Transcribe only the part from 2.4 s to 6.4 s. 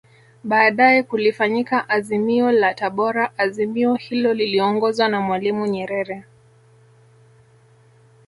la Tabora Azimio hilo liliongozwa na Mwalimu Nyerere